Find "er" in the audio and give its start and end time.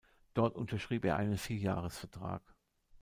1.05-1.17